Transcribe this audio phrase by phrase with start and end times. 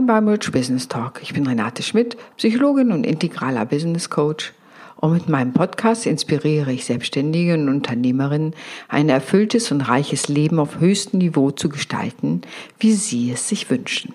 [0.00, 1.20] Moin beim Rich Business Talk.
[1.22, 4.54] Ich bin Renate Schmidt, Psychologin und integraler Business Coach.
[4.96, 8.54] Und mit meinem Podcast inspiriere ich Selbstständige und Unternehmerinnen,
[8.88, 12.40] ein erfülltes und reiches Leben auf höchstem Niveau zu gestalten,
[12.78, 14.14] wie sie es sich wünschen.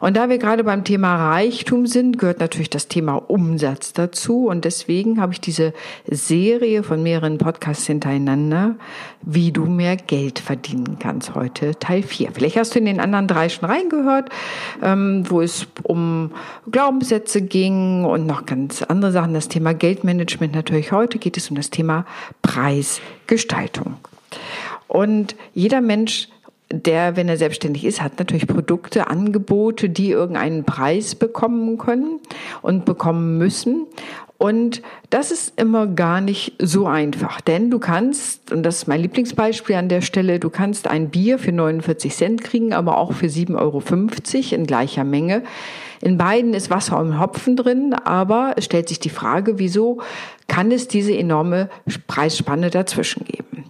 [0.00, 4.48] Und da wir gerade beim Thema Reichtum sind, gehört natürlich das Thema Umsatz dazu.
[4.48, 5.72] Und deswegen habe ich diese
[6.06, 8.76] Serie von mehreren Podcasts hintereinander,
[9.22, 12.32] wie du mehr Geld verdienen kannst, heute Teil 4.
[12.32, 14.30] Vielleicht hast du in den anderen drei schon reingehört,
[14.82, 16.32] ähm, wo es um
[16.70, 19.34] Glaubenssätze ging und noch ganz andere Sachen.
[19.34, 20.92] Das Thema Geldmanagement natürlich.
[20.92, 22.04] Heute geht es um das Thema
[22.42, 23.96] Preisgestaltung.
[24.86, 26.28] Und jeder Mensch
[26.82, 32.20] der, wenn er selbstständig ist, hat natürlich Produkte, Angebote, die irgendeinen Preis bekommen können
[32.62, 33.86] und bekommen müssen.
[34.36, 39.00] Und das ist immer gar nicht so einfach, denn du kannst, und das ist mein
[39.00, 43.26] Lieblingsbeispiel an der Stelle, du kannst ein Bier für 49 Cent kriegen, aber auch für
[43.26, 43.82] 7,50 Euro
[44.54, 45.44] in gleicher Menge.
[46.02, 50.02] In beiden ist Wasser und Hopfen drin, aber es stellt sich die Frage, wieso
[50.48, 51.70] kann es diese enorme
[52.06, 53.64] Preisspanne dazwischen geben?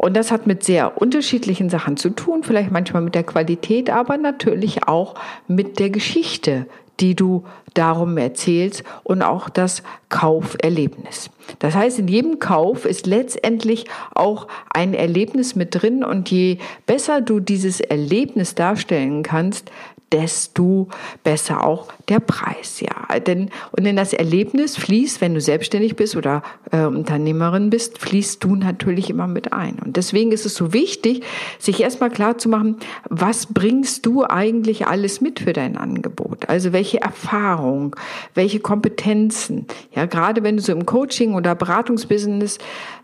[0.00, 4.16] Und das hat mit sehr unterschiedlichen Sachen zu tun, vielleicht manchmal mit der Qualität, aber
[4.16, 5.14] natürlich auch
[5.46, 6.66] mit der Geschichte,
[7.00, 11.28] die du darum erzählst und auch das Kauferlebnis.
[11.58, 13.84] Das heißt, in jedem Kauf ist letztendlich
[14.14, 16.56] auch ein Erlebnis mit drin und je
[16.86, 19.70] besser du dieses Erlebnis darstellen kannst,
[20.12, 20.88] desto
[21.22, 22.80] besser auch der Preis.
[22.80, 27.98] Ja, denn und in das Erlebnis fließt, wenn du selbstständig bist oder äh, Unternehmerin bist,
[27.98, 29.78] fließt du natürlich immer mit ein.
[29.84, 31.22] Und deswegen ist es so wichtig,
[31.58, 32.76] sich erstmal klar zu machen,
[33.08, 36.48] was bringst du eigentlich alles mit für dein Angebot?
[36.48, 37.96] Also welche Erfahrung,
[38.34, 39.66] welche Kompetenzen?
[39.94, 42.58] Ja, gerade wenn du so im Coaching oder Beratungsbusiness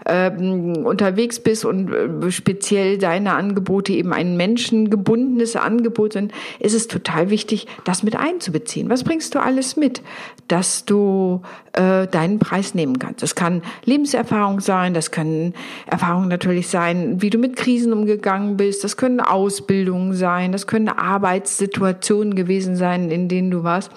[0.07, 6.89] ähm, unterwegs bist und äh, speziell deine Angebote eben ein menschengebundenes Angebot sind, ist es
[6.89, 8.89] total wichtig, das mit einzubeziehen.
[8.97, 10.01] Was bringst du alles mit,
[10.49, 11.43] dass du
[11.75, 13.23] äh, deinen Preis nehmen kannst?
[13.23, 15.53] Das kann Lebenserfahrung sein, das können
[15.87, 20.89] Erfahrungen natürlich sein, wie du mit Krisen umgegangen bist, das können Ausbildungen sein, das können
[20.89, 23.91] Arbeitssituationen gewesen sein, in denen du warst.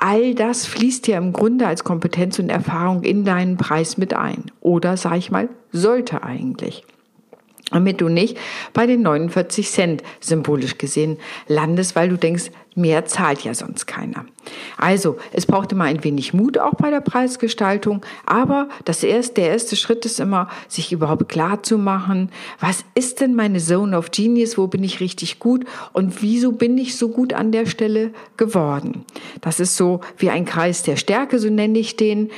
[0.00, 4.50] All das fließt ja im Grunde als Kompetenz und Erfahrung in deinen Preis mit ein.
[4.60, 6.84] Oder, sag ich mal, sollte eigentlich
[7.70, 8.38] damit du nicht
[8.72, 11.18] bei den 49 Cent symbolisch gesehen
[11.48, 14.26] landest, weil du denkst, mehr zahlt ja sonst keiner.
[14.76, 19.50] Also, es braucht immer ein wenig Mut auch bei der Preisgestaltung, aber das erste, der
[19.50, 24.10] erste Schritt ist immer, sich überhaupt klar zu machen, was ist denn meine Zone of
[24.10, 28.12] Genius, wo bin ich richtig gut und wieso bin ich so gut an der Stelle
[28.36, 29.04] geworden.
[29.40, 32.30] Das ist so wie ein Kreis der Stärke, so nenne ich den.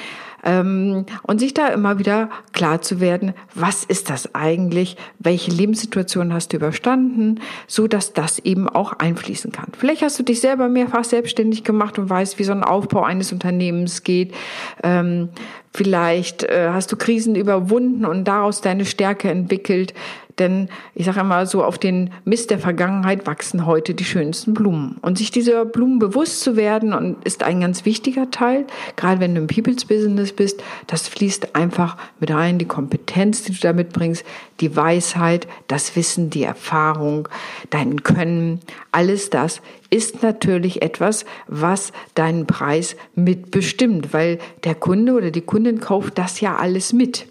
[0.44, 6.32] Ähm, und sich da immer wieder klar zu werden, was ist das eigentlich, welche Lebenssituation
[6.32, 9.72] hast du überstanden, so dass das eben auch einfließen kann.
[9.76, 13.32] Vielleicht hast du dich selber mehrfach selbstständig gemacht und weißt, wie so ein Aufbau eines
[13.32, 14.34] Unternehmens geht.
[14.82, 15.30] Ähm,
[15.78, 19.94] vielleicht äh, hast du Krisen überwunden und daraus deine Stärke entwickelt.
[20.40, 24.96] Denn ich sage immer so, auf den Mist der Vergangenheit wachsen heute die schönsten Blumen.
[25.02, 29.34] Und sich dieser Blumen bewusst zu werden und ist ein ganz wichtiger Teil, gerade wenn
[29.34, 33.72] du im People's Business bist, das fließt einfach mit rein, die Kompetenz, die du da
[33.72, 34.24] mitbringst,
[34.60, 37.28] die Weisheit, das Wissen, die Erfahrung,
[37.70, 38.60] dein Können,
[38.92, 39.60] alles das
[39.90, 46.40] ist natürlich etwas, was deinen Preis mitbestimmt, weil der Kunde oder die Kundin kauft das
[46.40, 47.26] ja alles mit.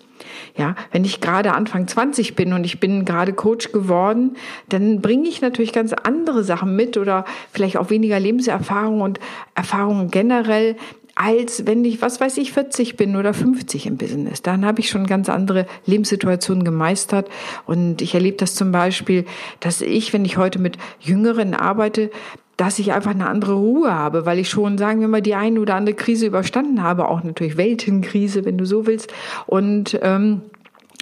[0.55, 4.35] Ja, wenn ich gerade Anfang 20 bin und ich bin gerade Coach geworden,
[4.69, 9.19] dann bringe ich natürlich ganz andere Sachen mit oder vielleicht auch weniger Lebenserfahrung und
[9.53, 10.75] Erfahrungen generell
[11.17, 14.43] als wenn ich, was weiß ich, 40 bin oder 50 im Business.
[14.43, 17.27] Dann habe ich schon ganz andere Lebenssituationen gemeistert.
[17.65, 19.25] Und ich erlebe das zum Beispiel,
[19.59, 22.11] dass ich, wenn ich heute mit Jüngeren arbeite,
[22.55, 25.59] dass ich einfach eine andere Ruhe habe, weil ich schon, sagen wir mal, die eine
[25.59, 29.11] oder andere Krise überstanden habe, auch natürlich Weltenkrise, wenn du so willst.
[29.47, 30.41] Und ähm,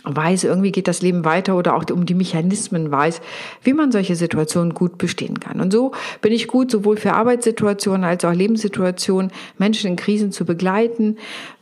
[0.08, 3.22] weiß, irgendwie geht das Leben weiter oder auch um die Mechanismen weiß,
[3.64, 5.62] wie man solche Situationen gut bestehen kann.
[5.62, 5.92] Und so
[6.22, 11.18] bin ich gut, sowohl für Arbeitssituationen als auch Lebenssituationen, Menschen in Krisen zu begleiten,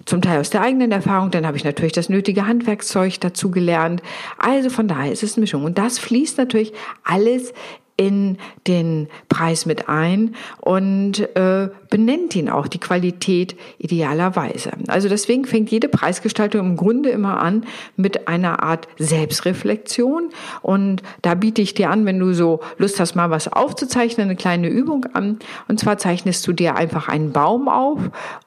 [0.06, 4.02] zum Teil aus der eigenen Erfahrung, dann habe ich natürlich das nötige Handwerkszeug dazu gelernt.
[4.38, 5.64] Also von daher ist es eine Mischung.
[5.64, 6.74] Und das fließt natürlich
[7.04, 7.54] alles
[7.96, 8.38] in
[8.68, 14.72] den Preis mit ein und äh, benennt ihn auch die Qualität idealerweise.
[14.88, 20.30] Also deswegen fängt jede Preisgestaltung im Grunde immer an mit einer Art Selbstreflexion
[20.64, 24.36] und da biete ich dir an, wenn du so Lust hast, mal was aufzuzeichnen, eine
[24.36, 25.38] kleine Übung an
[25.68, 28.00] und zwar zeichnest du dir einfach einen Baum auf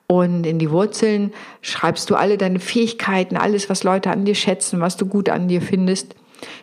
[0.09, 1.33] und in die Wurzeln
[1.63, 5.47] schreibst du alle deine Fähigkeiten, alles, was Leute an dir schätzen, was du gut an
[5.47, 6.17] dir findest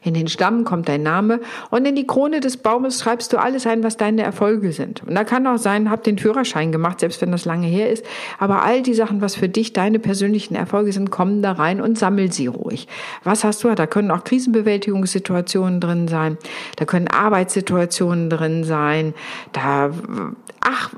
[0.04, 1.40] In den Stamm kommt dein Name
[1.70, 5.04] und in die Krone des Baumes schreibst du alles ein, was deine Erfolge sind.
[5.04, 8.06] Und da kann auch sein, hab den Führerschein gemacht, selbst wenn das lange her ist.
[8.40, 11.98] Aber all die Sachen, was für dich deine persönlichen Erfolge sind, kommen da rein und
[11.98, 12.88] sammel sie ruhig.
[13.24, 13.74] Was hast du?
[13.74, 16.38] Da können auch Krisenbewältigungssituationen drin sein.
[16.76, 19.14] Da können Arbeitssituationen drin sein.
[19.54, 19.92] Da,
[20.62, 20.92] ach,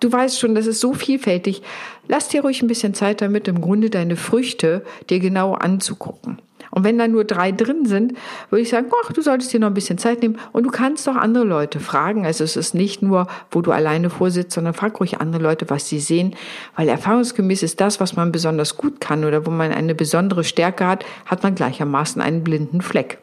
[0.00, 1.62] Du weißt schon, das ist so vielfältig.
[2.06, 6.40] Lass dir ruhig ein bisschen Zeit damit, im Grunde deine Früchte dir genau anzugucken.
[6.70, 8.14] Und wenn da nur drei drin sind,
[8.50, 11.08] würde ich sagen, ach, du solltest dir noch ein bisschen Zeit nehmen und du kannst
[11.08, 12.26] auch andere Leute fragen.
[12.26, 15.88] Also es ist nicht nur, wo du alleine vorsitzt, sondern frag ruhig andere Leute, was
[15.88, 16.34] sie sehen,
[16.76, 20.86] weil erfahrungsgemäß ist das, was man besonders gut kann oder wo man eine besondere Stärke
[20.86, 23.18] hat, hat man gleichermaßen einen blinden Fleck.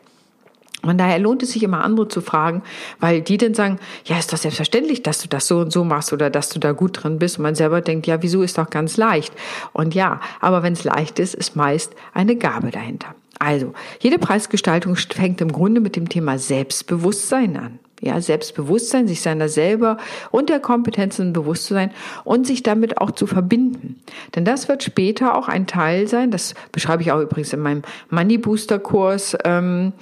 [0.85, 2.61] Und daher lohnt es sich immer andere zu fragen,
[2.99, 6.13] weil die dann sagen, ja, ist doch selbstverständlich, dass du das so und so machst
[6.13, 7.37] oder dass du da gut drin bist.
[7.37, 9.33] Und man selber denkt, ja, wieso ist doch ganz leicht.
[9.73, 13.15] Und ja, aber wenn es leicht ist, ist meist eine Gabe dahinter.
[13.39, 17.79] Also, jede Preisgestaltung fängt im Grunde mit dem Thema Selbstbewusstsein an.
[18.01, 19.97] Ja, Selbstbewusstsein, sich seiner selber
[20.29, 21.91] und der Kompetenzen bewusst zu sein
[22.23, 24.01] und sich damit auch zu verbinden.
[24.35, 27.83] Denn das wird später auch ein Teil sein, das beschreibe ich auch übrigens in meinem
[28.09, 29.93] Money Booster Kurs, ähm,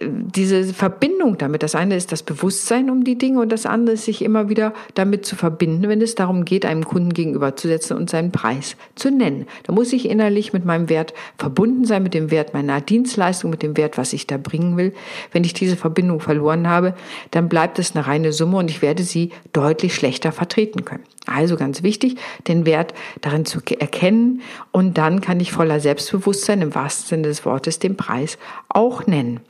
[0.00, 1.62] diese Verbindung damit.
[1.62, 4.72] Das eine ist das Bewusstsein um die Dinge und das andere ist sich immer wieder
[4.94, 9.46] damit zu verbinden, wenn es darum geht, einem Kunden gegenüberzusetzen und seinen Preis zu nennen.
[9.64, 13.62] Da muss ich innerlich mit meinem Wert verbunden sein, mit dem Wert meiner Dienstleistung, mit
[13.62, 14.92] dem Wert, was ich da bringen will.
[15.32, 16.94] Wenn ich diese Verbindung verloren habe,
[17.30, 21.04] dann bleibt es eine reine Summe und ich werde sie deutlich schlechter vertreten können.
[21.26, 22.16] Also ganz wichtig,
[22.48, 24.42] den Wert darin zu erkennen
[24.72, 28.38] und dann kann ich voller Selbstbewusstsein im wahrsten Sinne des Wortes den Preis
[28.68, 29.40] auch nennen.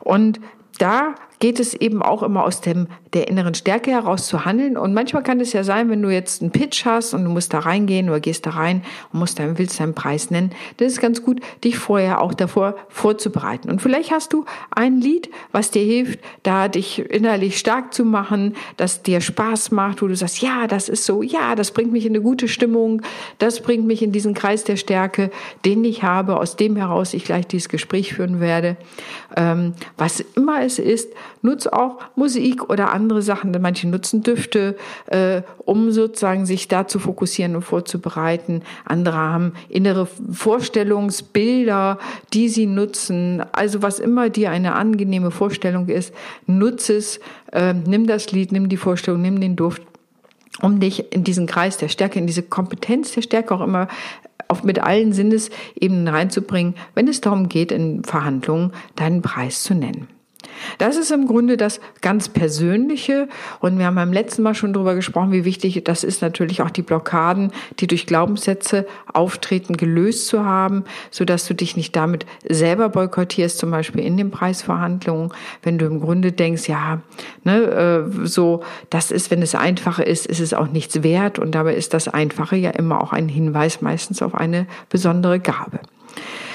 [0.00, 0.40] Und
[0.78, 4.76] da geht es eben auch immer aus dem, der inneren Stärke heraus zu handeln.
[4.76, 7.54] Und manchmal kann es ja sein, wenn du jetzt einen Pitch hast und du musst
[7.54, 8.82] da reingehen oder gehst da rein
[9.12, 12.34] und musst dann, willst deinen Preis nennen, dann ist es ganz gut, dich vorher auch
[12.34, 13.70] davor vorzubereiten.
[13.70, 18.54] Und vielleicht hast du ein Lied, was dir hilft, da dich innerlich stark zu machen,
[18.76, 22.04] das dir Spaß macht, wo du sagst, ja, das ist so, ja, das bringt mich
[22.04, 23.00] in eine gute Stimmung,
[23.38, 25.30] das bringt mich in diesen Kreis der Stärke,
[25.64, 28.76] den ich habe, aus dem heraus ich gleich dieses Gespräch führen werde.
[29.36, 31.08] Ähm, was immer es ist,
[31.42, 33.54] nutze auch Musik oder andere Sachen.
[33.60, 38.62] Manche nutzen Düfte, äh, um sozusagen sich da zu fokussieren und vorzubereiten.
[38.84, 41.98] Andere haben innere Vorstellungsbilder,
[42.32, 43.42] die sie nutzen.
[43.52, 46.14] Also was immer dir eine angenehme Vorstellung ist,
[46.46, 47.20] nutze es,
[47.52, 49.82] äh, nimm das Lied, nimm die Vorstellung, nimm den Duft
[50.62, 53.88] um dich in diesen Kreis der Stärke, in diese Kompetenz der Stärke auch immer
[54.48, 60.08] auf mit allen Sinnesebenen reinzubringen, wenn es darum geht, in Verhandlungen deinen Preis zu nennen.
[60.78, 63.28] Das ist im Grunde das ganz Persönliche.
[63.60, 66.70] Und wir haben beim letzten Mal schon darüber gesprochen, wie wichtig das ist, natürlich auch
[66.70, 72.26] die Blockaden, die durch Glaubenssätze auftreten, gelöst zu haben, so dass du dich nicht damit
[72.48, 75.32] selber boykottierst, zum Beispiel in den Preisverhandlungen,
[75.62, 77.00] wenn du im Grunde denkst, ja,
[77.44, 81.38] ne, äh, so, das ist, wenn es einfacher ist, ist es auch nichts wert.
[81.38, 85.80] Und dabei ist das Einfache ja immer auch ein Hinweis meistens auf eine besondere Gabe.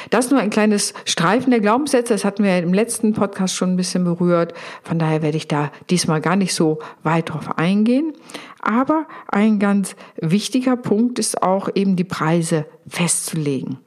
[0.10, 2.14] Das nur ein kleines Streifen der Glaubenssätze.
[2.14, 4.54] Das hatten wir im letzten Podcast schon ein bisschen berührt.
[4.84, 8.14] Von daher werde ich da diesmal gar nicht so weit drauf eingehen.
[8.62, 13.80] Aber ein ganz wichtiger Punkt ist auch eben die Preise festzulegen.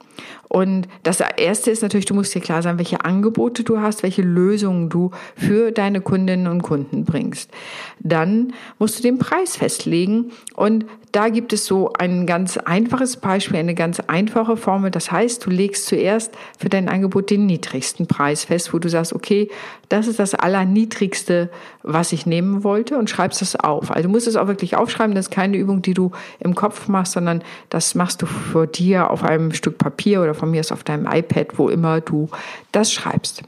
[0.49, 4.23] Und das erste ist natürlich, du musst dir klar sein, welche Angebote du hast, welche
[4.23, 7.51] Lösungen du für deine Kundinnen und Kunden bringst.
[7.99, 13.57] Dann musst du den Preis festlegen und da gibt es so ein ganz einfaches Beispiel,
[13.57, 14.91] eine ganz einfache Formel.
[14.91, 19.13] Das heißt, du legst zuerst für dein Angebot den niedrigsten Preis fest, wo du sagst,
[19.13, 19.49] okay,
[19.89, 21.49] das ist das allerniedrigste,
[21.81, 23.89] was ich nehmen wollte und schreibst das auf.
[23.89, 25.15] Also du musst es auch wirklich aufschreiben.
[25.15, 29.09] Das ist keine Übung, die du im Kopf machst, sondern das machst du vor dir
[29.09, 32.29] auf einem Stück Papier oder von mir aus auf deinem iPad, wo immer du
[32.71, 33.43] das schreibst.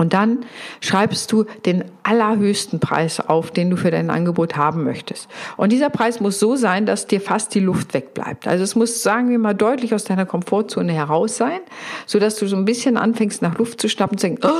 [0.00, 0.46] Und dann
[0.80, 5.28] schreibst du den allerhöchsten Preis auf, den du für dein Angebot haben möchtest.
[5.58, 8.46] Und dieser Preis muss so sein, dass dir fast die Luft wegbleibt.
[8.46, 11.60] Also es muss, sagen wir mal, deutlich aus deiner Komfortzone heraus sein,
[12.06, 14.50] so dass du so ein bisschen anfängst, nach Luft zu schnappen und zu denken, oh,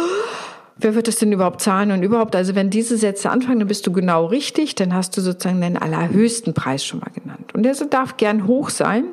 [0.77, 3.87] wer wird das denn überhaupt zahlen und überhaupt, also wenn diese Sätze anfangen, dann bist
[3.87, 7.55] du genau richtig, dann hast du sozusagen den allerhöchsten Preis schon mal genannt.
[7.55, 9.05] Und der darf gern hoch sein,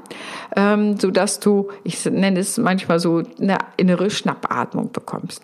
[0.55, 5.43] ähm, so dass du, ich nenne es manchmal so, eine innere Schnappatmung bekommst.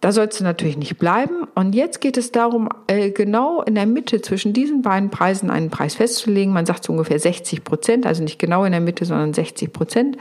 [0.00, 1.48] Da sollst du natürlich nicht bleiben.
[1.56, 5.70] Und jetzt geht es darum, äh, genau in der Mitte zwischen diesen beiden Preisen einen
[5.70, 6.52] Preis festzulegen.
[6.52, 10.16] Man sagt so ungefähr 60 Prozent, also nicht genau in der Mitte, sondern 60 Prozent,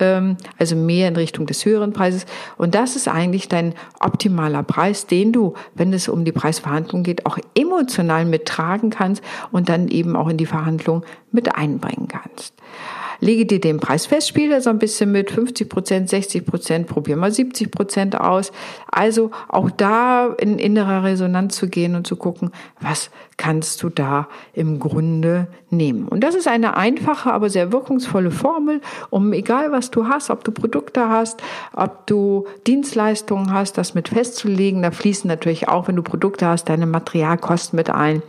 [0.00, 2.26] ähm, also mehr in Richtung des höheren Preises.
[2.58, 7.24] Und das ist eigentlich dein optimaler Preis, den du, wenn es um die Preisverhandlung geht,
[7.24, 12.52] auch emotional mittragen kannst und dann eben auch in die Verhandlung mit einbringen kannst.
[13.22, 17.16] Lege dir den Preis fest, spiele so ein bisschen mit 50 Prozent, 60 Prozent, probier
[17.16, 18.50] mal 70 Prozent aus.
[18.90, 22.50] Also auch da in innerer Resonanz zu gehen und zu gucken,
[22.80, 23.10] was
[23.42, 26.06] kannst du da im Grunde nehmen.
[26.06, 28.80] Und das ist eine einfache, aber sehr wirkungsvolle Formel,
[29.10, 34.10] um egal was du hast, ob du Produkte hast, ob du Dienstleistungen hast, das mit
[34.10, 34.82] festzulegen.
[34.82, 38.22] Da fließen natürlich auch, wenn du Produkte hast, deine Materialkosten mit ein.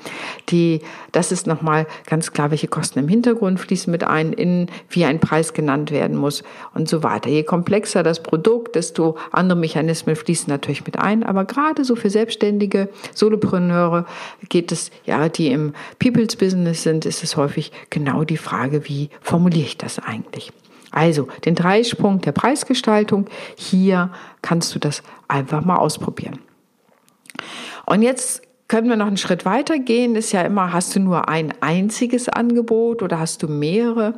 [0.49, 5.05] Die, das ist nochmal ganz klar, welche Kosten im Hintergrund fließen mit ein, in wie
[5.05, 6.43] ein Preis genannt werden muss
[6.73, 7.29] und so weiter.
[7.29, 11.21] Je komplexer das Produkt, desto andere Mechanismen fließen natürlich mit ein.
[11.21, 14.07] Aber gerade so für Selbstständige, Solopreneure
[14.49, 19.09] geht es ja, die im People's Business sind, ist es häufig genau die Frage, wie
[19.21, 20.51] formuliere ich das eigentlich?
[20.91, 26.39] Also den Dreisprung der Preisgestaltung, hier kannst du das einfach mal ausprobieren.
[27.85, 28.43] Und jetzt
[28.73, 30.15] können wir noch einen Schritt weiter gehen.
[30.15, 34.15] Ist ja immer, hast du nur ein einziges Angebot oder hast du mehrere?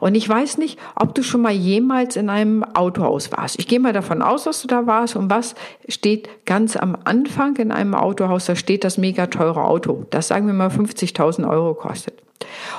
[0.00, 3.58] Und ich weiß nicht, ob du schon mal jemals in einem Autohaus warst.
[3.58, 5.14] Ich gehe mal davon aus, dass du da warst.
[5.14, 5.54] Und was
[5.90, 8.46] steht ganz am Anfang in einem Autohaus?
[8.46, 10.06] Da steht das mega teure Auto.
[10.08, 12.27] Das sagen wir mal 50.000 Euro kostet.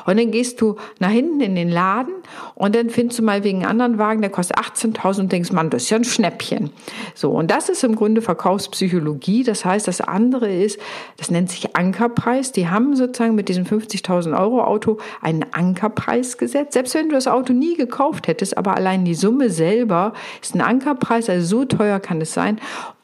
[0.05, 2.13] Und dann gehst du nach hinten in den Laden
[2.55, 5.83] und dann findest du mal wegen anderen Wagen, der kostet 18.000 und denkst, Mann, das
[5.83, 6.71] ist ja ein Schnäppchen.
[7.15, 7.31] So.
[7.31, 9.43] Und das ist im Grunde Verkaufspsychologie.
[9.43, 10.79] Das heißt, das andere ist,
[11.17, 12.51] das nennt sich Ankerpreis.
[12.51, 16.73] Die haben sozusagen mit diesem 50.000 Euro Auto einen Ankerpreis gesetzt.
[16.73, 20.61] Selbst wenn du das Auto nie gekauft hättest, aber allein die Summe selber ist ein
[20.61, 21.29] Ankerpreis.
[21.29, 22.59] Also so teuer kann es sein.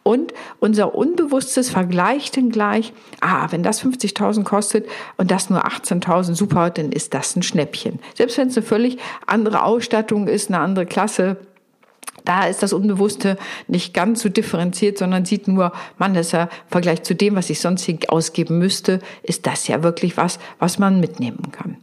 [0.07, 4.85] Und unser Unbewusstes vergleicht dann gleich, ah, wenn das 50.000 kostet
[5.17, 7.97] und das nur 18.000, super, dann ist das ein Schnäppchen.
[8.13, 11.37] Selbst wenn es eine völlig andere Ausstattung ist, eine andere Klasse,
[12.23, 16.43] da ist das Unbewusste nicht ganz so differenziert, sondern sieht nur, man, das ist ja
[16.43, 20.79] im Vergleich zu dem, was ich sonst ausgeben müsste, ist das ja wirklich was, was
[20.79, 21.77] man mitnehmen kann.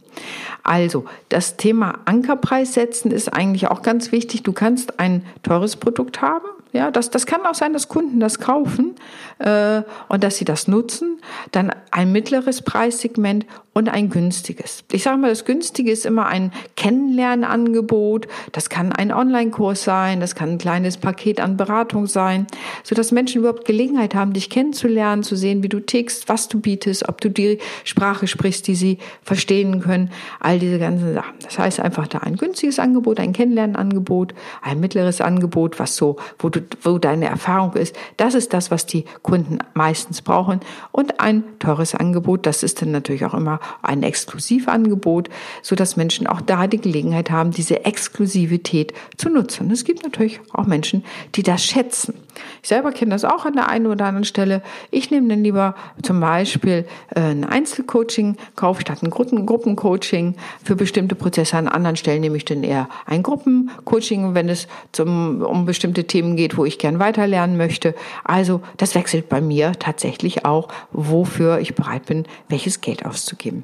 [0.63, 4.43] Also, das Thema Ankerpreis setzen ist eigentlich auch ganz wichtig.
[4.43, 8.39] Du kannst ein teures Produkt haben, ja, das, das kann auch sein, dass Kunden das
[8.39, 8.95] kaufen
[9.43, 11.19] und dass sie das nutzen.
[11.51, 14.83] Dann ein mittleres Preissegment und ein günstiges.
[14.91, 18.27] Ich sage mal, das günstige ist immer ein Kennenlernangebot.
[18.51, 22.45] Das kann ein Online-Kurs sein, das kann ein kleines Paket an Beratung sein,
[22.83, 26.59] so dass Menschen überhaupt Gelegenheit haben, dich kennenzulernen, zu sehen, wie du tickst, was du
[26.59, 31.33] bietest, ob du die Sprache sprichst, die sie verstehen können, all diese ganzen Sachen.
[31.41, 36.49] Das heißt einfach da ein günstiges Angebot, ein Kennenlernangebot, ein mittleres Angebot, was so, wo
[36.49, 37.95] du wo deine Erfahrung ist.
[38.17, 39.32] Das ist das, was die Kunden
[39.73, 40.59] meistens brauchen.
[40.91, 45.29] Und ein teures Angebot, das ist dann natürlich auch immer ein Exklusivangebot,
[45.61, 49.71] so dass Menschen auch da die Gelegenheit haben, diese Exklusivität zu nutzen.
[49.71, 51.03] Es gibt natürlich auch Menschen,
[51.35, 52.15] die das schätzen.
[52.61, 54.61] Ich selber kenne das auch an der einen oder anderen Stelle.
[54.91, 56.85] Ich nehme dann lieber zum Beispiel
[57.15, 61.57] äh, ein Einzelcoaching, kaufe statt ein Gruppencoaching für bestimmte Prozesse.
[61.57, 66.35] An anderen Stellen nehme ich dann eher ein Gruppencoaching, wenn es zum, um bestimmte Themen
[66.35, 67.95] geht, wo ich gern weiterlernen möchte.
[68.23, 73.63] Also das wechselt bei mir tatsächlich auch, wofür ich bereit bin, welches Geld auszugeben.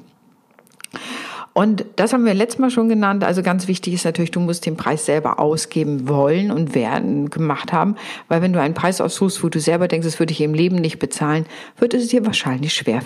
[1.52, 3.24] Und das haben wir letztes Mal schon genannt.
[3.24, 7.72] Also ganz wichtig ist natürlich, du musst den Preis selber ausgeben wollen und werden gemacht
[7.72, 7.96] haben.
[8.28, 10.76] Weil wenn du einen Preis aussuchst, wo du selber denkst, das würde ich im Leben
[10.76, 11.46] nicht bezahlen,
[11.78, 13.02] wird es dir wahrscheinlich schwer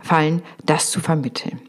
[0.00, 1.60] fallen, das zu vermitteln.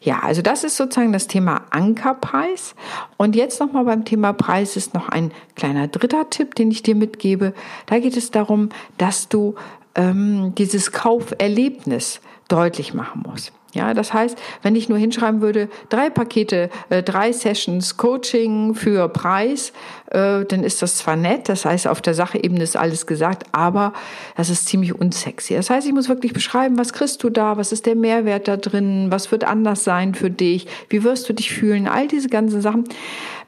[0.00, 2.74] Ja, also das ist sozusagen das Thema Ankerpreis.
[3.16, 6.94] Und jetzt nochmal beim Thema Preis ist noch ein kleiner dritter Tipp, den ich dir
[6.94, 7.52] mitgebe.
[7.86, 9.54] Da geht es darum, dass du
[9.94, 13.52] ähm, dieses Kauferlebnis deutlich machen musst.
[13.74, 19.08] Ja, das heißt, wenn ich nur hinschreiben würde, drei Pakete, äh, drei Sessions Coaching für
[19.08, 19.72] Preis,
[20.10, 23.94] äh, dann ist das zwar nett, das heißt, auf der Sachebene ist alles gesagt, aber
[24.36, 25.54] das ist ziemlich unsexy.
[25.54, 28.58] Das heißt, ich muss wirklich beschreiben, was kriegst du da, was ist der Mehrwert da
[28.58, 32.60] drin, was wird anders sein für dich, wie wirst du dich fühlen, all diese ganzen
[32.60, 32.84] Sachen.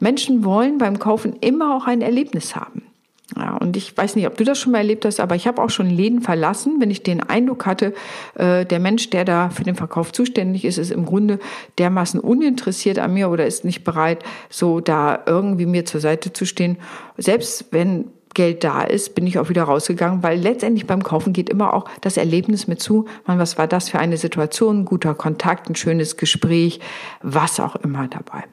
[0.00, 2.94] Menschen wollen beim Kaufen immer auch ein Erlebnis haben.
[3.37, 5.61] Ja, und ich weiß nicht, ob du das schon mal erlebt hast, aber ich habe
[5.61, 7.93] auch schon Läden verlassen, wenn ich den Eindruck hatte,
[8.35, 11.41] äh, der Mensch, der da für den Verkauf zuständig ist, ist im Grunde
[11.79, 16.45] dermaßen uninteressiert an mir oder ist nicht bereit, so da irgendwie mir zur Seite zu
[16.45, 16.79] stehen.
[17.17, 21.49] Selbst wenn Geld da ist, bin ich auch wieder rausgegangen, weil letztendlich beim Kaufen geht
[21.49, 23.07] immer auch das Erlebnis mit zu.
[23.26, 24.85] Man, was war das für eine Situation?
[24.85, 26.81] Guter Kontakt, ein schönes Gespräch,
[27.23, 28.45] was auch immer dabei.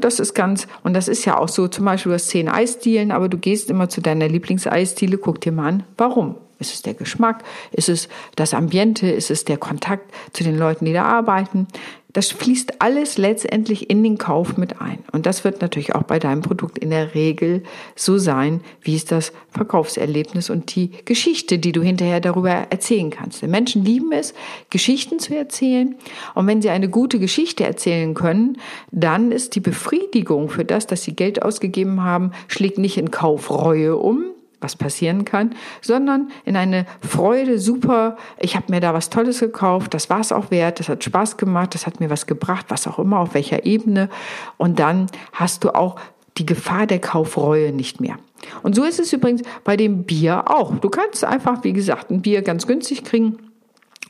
[0.00, 3.12] Das ist ganz, und das ist ja auch so, zum Beispiel du hast zehn Eisdielen,
[3.12, 6.36] aber du gehst immer zu deiner Lieblingseisdiele, guck dir mal an, warum?
[6.58, 7.42] Ist es der Geschmack?
[7.72, 9.08] Ist es das Ambiente?
[9.08, 11.66] Ist es der Kontakt zu den Leuten, die da arbeiten?
[12.14, 15.00] Das fließt alles letztendlich in den Kauf mit ein.
[15.10, 17.64] Und das wird natürlich auch bei deinem Produkt in der Regel
[17.96, 23.42] so sein, wie es das Verkaufserlebnis und die Geschichte, die du hinterher darüber erzählen kannst.
[23.42, 24.32] Denn Menschen lieben es,
[24.70, 25.96] Geschichten zu erzählen.
[26.36, 28.58] Und wenn sie eine gute Geschichte erzählen können,
[28.92, 33.96] dann ist die Befriedigung für das, dass sie Geld ausgegeben haben, schlägt nicht in Kaufreue
[33.96, 34.33] um,
[34.64, 39.94] was passieren kann, sondern in eine Freude, super, ich habe mir da was Tolles gekauft,
[39.94, 42.88] das war es auch wert, das hat Spaß gemacht, das hat mir was gebracht, was
[42.88, 44.08] auch immer, auf welcher Ebene.
[44.56, 46.00] Und dann hast du auch
[46.38, 48.16] die Gefahr der Kaufreue nicht mehr.
[48.62, 50.74] Und so ist es übrigens bei dem Bier auch.
[50.76, 53.38] Du kannst einfach, wie gesagt, ein Bier ganz günstig kriegen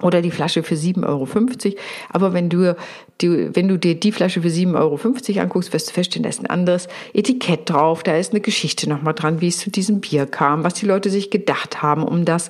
[0.01, 1.29] oder die Flasche für 7,50 Euro.
[2.11, 2.77] Aber wenn du
[3.21, 6.41] die, wenn du dir die Flasche für 7,50 Euro anguckst, wirst du feststellen, da ist
[6.41, 10.27] ein anderes Etikett drauf, da ist eine Geschichte nochmal dran, wie es zu diesem Bier
[10.27, 12.49] kam, was die Leute sich gedacht haben, um das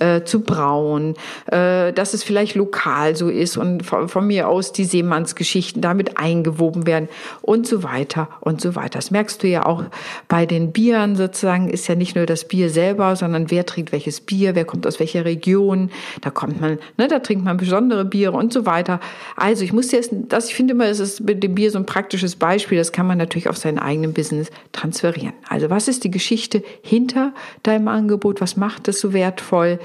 [0.00, 1.14] äh, zu brauen,
[1.46, 6.16] äh, dass es vielleicht lokal so ist und von, von mir aus die Seemannsgeschichten damit
[6.16, 7.08] eingewoben werden
[7.42, 8.98] und so weiter und so weiter.
[8.98, 9.84] Das merkst du ja auch
[10.28, 14.22] bei den Bieren sozusagen, ist ja nicht nur das Bier selber, sondern wer trinkt welches
[14.22, 15.90] Bier, wer kommt aus welcher Region,
[16.22, 18.98] da kommt man, ne, da trinkt man besondere Biere und so weiter.
[19.36, 21.78] Also ich muss dir ist, das, ich finde immer, es ist mit dem Bier so
[21.78, 25.34] ein praktisches Beispiel, das kann man natürlich auf seinen eigenen Business transferieren.
[25.48, 27.32] Also was ist die Geschichte hinter
[27.62, 28.40] deinem Angebot?
[28.40, 29.78] Was macht es so wertvoll?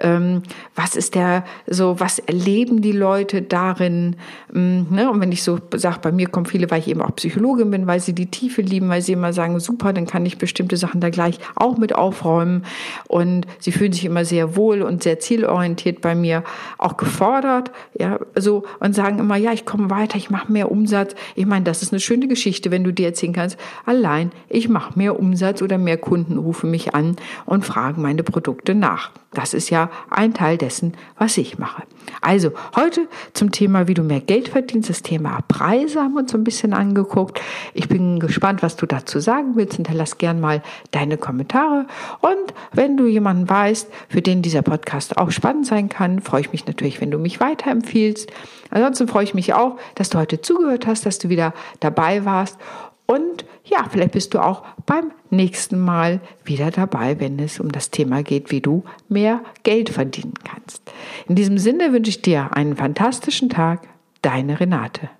[0.00, 0.42] Ähm,
[0.74, 4.16] was ist der, so, was erleben die Leute darin?
[4.54, 5.10] Ähm, ne?
[5.10, 7.86] Und wenn ich so sage, bei mir kommen viele, weil ich eben auch Psychologin bin,
[7.86, 11.00] weil sie die Tiefe lieben, weil sie immer sagen, super, dann kann ich bestimmte Sachen
[11.00, 12.64] da gleich auch mit aufräumen.
[13.08, 16.44] Und sie fühlen sich immer sehr wohl und sehr zielorientiert bei mir,
[16.78, 21.14] auch gefordert, ja, so, und sagen immer, ja, ich komme weiter, ich mache mehr Umsatz.
[21.34, 24.98] Ich meine, das ist eine schöne Geschichte, wenn du dir erzählen kannst, allein, ich mache
[24.98, 29.10] mehr Umsatz oder mehr Kunden rufen mich an und fragen meine Produkte nach.
[29.34, 31.82] Das ist ja ein Teil dessen, was ich mache.
[32.20, 34.88] Also heute zum Thema, wie du mehr Geld verdienst.
[34.88, 37.40] Das Thema Preise haben wir uns so ein bisschen angeguckt.
[37.72, 39.76] Ich bin gespannt, was du dazu sagen willst.
[39.76, 41.86] Hinterlass gern mal deine Kommentare.
[42.20, 46.52] Und wenn du jemanden weißt, für den dieser Podcast auch spannend sein kann, freue ich
[46.52, 48.30] mich natürlich, wenn du mich weiterempfiehlst.
[48.70, 52.58] Ansonsten freue ich mich auch, dass du heute zugehört hast, dass du wieder dabei warst.
[53.06, 57.90] Und ja, vielleicht bist du auch beim nächsten Mal wieder dabei, wenn es um das
[57.90, 60.82] Thema geht, wie du mehr Geld verdienen kannst.
[61.28, 63.88] In diesem Sinne wünsche ich dir einen fantastischen Tag.
[64.22, 65.10] Deine Renate.